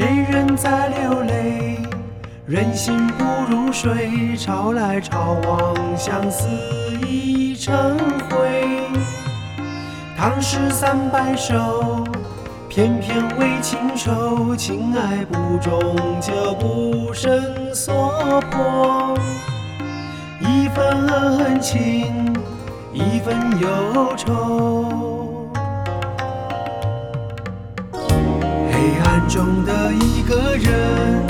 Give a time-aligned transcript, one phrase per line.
[0.00, 1.76] 谁人在流泪？
[2.46, 6.48] 人心不如水，潮来潮往，相思
[7.06, 7.98] 已成
[8.30, 8.88] 灰。
[10.16, 12.02] 唐诗三百首，
[12.66, 17.38] 篇篇为情愁，情爱不终就不胜
[17.74, 19.14] 所迫。
[20.40, 22.34] 一份恩情，
[22.94, 25.09] 一份忧愁。
[29.30, 31.22] 中的一个人，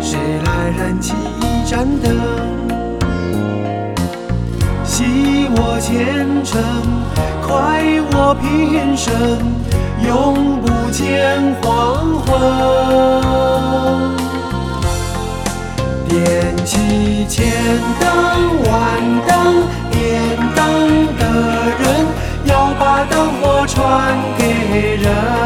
[0.00, 2.16] 谁来燃起一盏灯？
[4.82, 5.04] 惜
[5.54, 6.58] 我前程，
[7.46, 9.12] 快我平生，
[10.02, 12.30] 永不见黄昏。
[16.08, 17.52] 点起千
[18.00, 18.08] 灯
[18.64, 18.72] 万
[19.28, 20.00] 灯，点
[20.56, 20.58] 灯
[21.18, 21.22] 的
[21.78, 21.84] 人
[22.46, 25.39] 要把灯火传给人。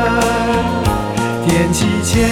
[2.15, 2.23] 千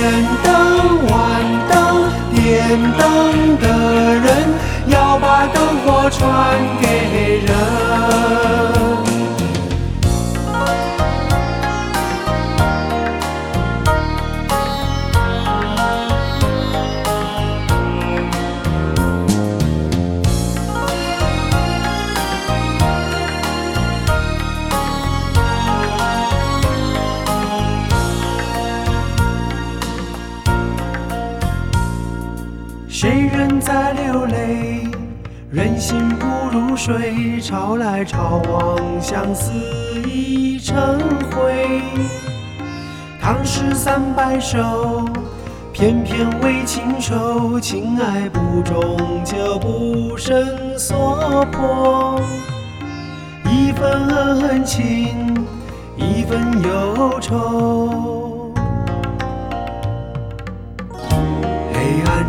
[0.44, 3.81] 灯万灯，点灯的
[33.02, 34.88] 谁人在流泪？
[35.50, 39.50] 人心不如水，潮来潮往，相思
[40.06, 41.00] 已成
[41.32, 41.82] 灰。
[43.20, 45.04] 唐诗三百首，
[45.72, 50.38] 篇篇为情愁，情爱不终就不胜
[50.78, 52.20] 所迫。
[53.50, 53.90] 一份
[54.46, 55.44] 恩情，
[55.96, 58.21] 一份忧愁。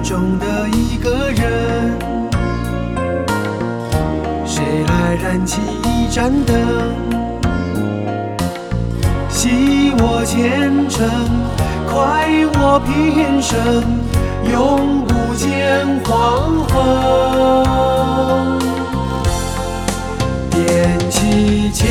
[0.03, 1.97] 中的一个人，
[4.45, 6.55] 谁来燃起一盏灯？
[9.29, 11.09] 惜我前程，
[11.89, 12.27] 快
[12.59, 13.57] 我平生，
[14.51, 16.73] 永不见黄昏。
[20.51, 21.81] 点起千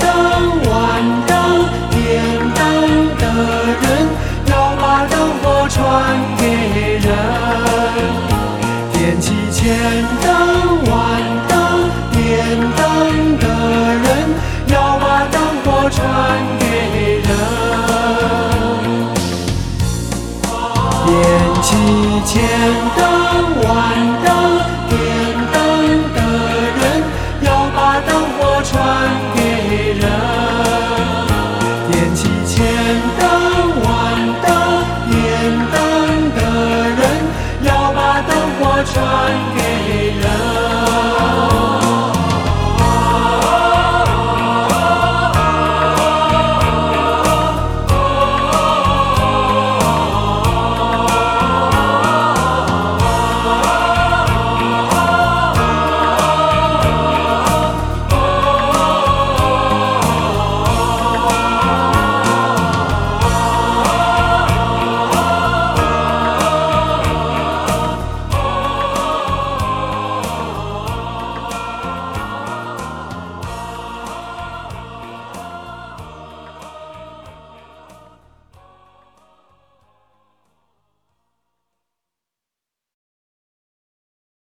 [0.00, 0.08] 灯
[0.64, 2.00] 万灯，点
[2.54, 2.58] 灯
[3.18, 3.24] 的
[22.24, 22.40] 千
[22.96, 23.00] 灯
[23.62, 23.68] 万
[24.24, 24.28] 灯
[24.88, 24.94] 点
[25.52, 25.54] 灯
[26.14, 26.18] 的
[26.76, 26.80] 人
[27.42, 28.74] 要把灯火传
[29.34, 29.38] 给
[29.94, 30.02] 人
[31.90, 32.56] 点起千
[33.18, 33.22] 灯
[33.82, 33.88] 万
[34.42, 34.48] 灯
[35.10, 35.14] 点
[35.72, 35.74] 灯
[36.36, 36.38] 的
[36.90, 37.00] 人
[37.62, 38.94] 要把灯火传
[39.56, 39.59] 给